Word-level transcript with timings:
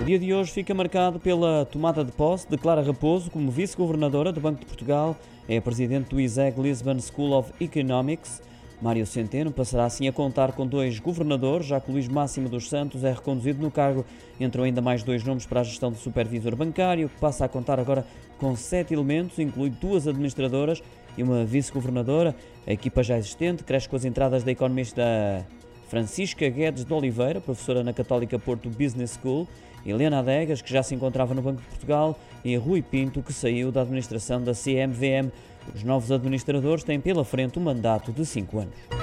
O 0.00 0.04
dia 0.04 0.16
de 0.16 0.32
hoje 0.32 0.52
fica 0.52 0.72
marcado 0.72 1.18
pela 1.18 1.64
tomada 1.64 2.04
de 2.04 2.12
posse 2.12 2.48
de 2.48 2.56
Clara 2.56 2.82
Raposo 2.82 3.32
como 3.32 3.50
vice-governadora 3.50 4.30
do 4.30 4.40
Banco 4.40 4.60
de 4.60 4.66
Portugal. 4.66 5.16
É 5.48 5.56
a 5.56 5.62
presidente 5.62 6.10
do 6.10 6.20
ISEG 6.20 6.58
Lisbon 6.60 7.00
School 7.00 7.32
of 7.36 7.52
Economics. 7.60 8.40
Mário 8.80 9.04
Centeno 9.04 9.50
passará 9.50 9.86
assim 9.86 10.06
a 10.06 10.12
contar 10.12 10.52
com 10.52 10.64
dois 10.64 11.00
governadores, 11.00 11.66
já 11.66 11.80
que 11.80 11.90
Luís 11.90 12.06
Máximo 12.06 12.48
dos 12.48 12.68
Santos 12.68 13.02
é 13.02 13.12
reconduzido 13.12 13.60
no 13.60 13.72
cargo. 13.72 14.04
Entram 14.38 14.62
ainda 14.62 14.80
mais 14.80 15.02
dois 15.02 15.24
nomes 15.24 15.44
para 15.44 15.62
a 15.62 15.64
gestão 15.64 15.90
de 15.90 15.98
supervisor 15.98 16.54
bancário, 16.54 17.08
que 17.08 17.18
passa 17.20 17.44
a 17.44 17.48
contar 17.48 17.80
agora 17.80 18.06
com 18.38 18.54
sete 18.54 18.94
elementos, 18.94 19.36
inclui 19.40 19.68
duas 19.68 20.06
administradoras 20.06 20.80
e 21.16 21.24
uma 21.24 21.44
vice-governadora. 21.44 22.36
A 22.64 22.72
equipa 22.72 23.02
já 23.02 23.18
existente 23.18 23.64
cresce 23.64 23.88
com 23.88 23.96
as 23.96 24.04
entradas 24.04 24.44
da 24.44 24.52
economista 24.52 25.02
Francisca 25.88 26.48
Guedes 26.48 26.84
de 26.84 26.92
Oliveira, 26.92 27.40
professora 27.40 27.82
na 27.82 27.92
Católica 27.92 28.38
Porto 28.38 28.68
Business 28.68 29.18
School, 29.20 29.48
Helena 29.84 30.18
Adegas, 30.18 30.60
que 30.60 30.70
já 30.70 30.82
se 30.82 30.94
encontrava 30.94 31.34
no 31.34 31.40
Banco 31.40 31.62
de 31.62 31.66
Portugal, 31.68 32.18
e 32.44 32.54
Rui 32.56 32.82
Pinto, 32.82 33.22
que 33.22 33.32
saiu 33.32 33.72
da 33.72 33.80
administração 33.82 34.42
da 34.42 34.52
CMVM. 34.52 35.32
Os 35.74 35.82
novos 35.82 36.12
administradores 36.12 36.84
têm 36.84 37.00
pela 37.00 37.24
frente 37.24 37.58
um 37.58 37.62
mandato 37.62 38.12
de 38.12 38.24
cinco 38.24 38.58
anos. 38.58 38.97